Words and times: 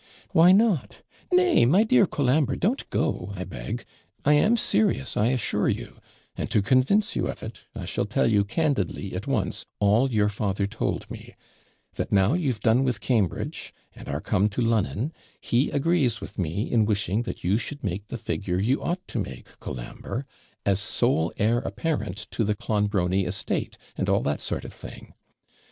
'Why 0.31 0.51
not? 0.51 1.03
Nay, 1.31 1.63
my 1.63 1.83
dear 1.83 2.07
Colambre, 2.07 2.55
don't 2.55 2.89
go, 2.89 3.33
I 3.35 3.43
beg 3.43 3.85
I 4.25 4.33
am 4.33 4.57
serious, 4.57 5.15
I 5.15 5.27
assure 5.27 5.69
you 5.69 5.99
and, 6.35 6.49
to 6.49 6.63
convince 6.63 7.15
you 7.15 7.27
of 7.27 7.43
it, 7.43 7.59
I 7.75 7.85
shall 7.85 8.05
tell 8.05 8.25
you 8.25 8.43
candidly, 8.43 9.13
at 9.13 9.27
once, 9.27 9.67
all 9.79 10.09
your 10.09 10.27
father 10.27 10.65
told 10.65 11.07
me: 11.11 11.35
that 11.97 12.11
now 12.11 12.33
you've 12.33 12.61
done 12.61 12.83
with 12.83 12.99
Cambridge, 12.99 13.75
and 13.93 14.07
are 14.09 14.21
come 14.21 14.49
to 14.49 14.61
Lon'on, 14.63 15.11
he 15.39 15.69
agrees 15.69 16.19
with 16.19 16.39
me 16.39 16.71
in 16.71 16.85
wishing 16.85 17.21
that 17.21 17.43
you 17.43 17.59
should 17.59 17.83
make 17.83 18.07
the 18.07 18.17
figure 18.17 18.59
you 18.59 18.81
ought 18.81 19.07
to 19.09 19.19
make, 19.19 19.49
Colambre, 19.59 20.25
as 20.65 20.79
sole 20.79 21.31
heir 21.37 21.59
apparent 21.59 22.25
to 22.31 22.43
the 22.43 22.55
Clonbrony 22.55 23.27
estate, 23.27 23.77
and 23.95 24.09
all 24.09 24.21
that 24.23 24.41
sort 24.41 24.65
of 24.65 24.73
thing. 24.73 25.13